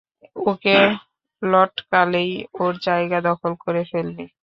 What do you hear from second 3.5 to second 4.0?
করে